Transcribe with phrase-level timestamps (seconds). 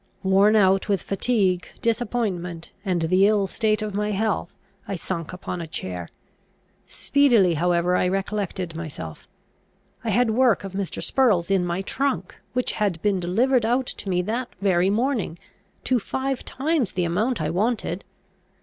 [0.23, 4.49] Worn out with fatigue, disappointment, and the ill state of my health,
[4.87, 6.09] I sunk upon a chair.
[6.87, 9.27] Speedily however I recollected myself.
[10.03, 11.03] I had work of Mr.
[11.03, 15.37] Spurrel's in my trunk, which had been delivered out to me that very morning,
[15.83, 18.03] to five times the amount I wanted.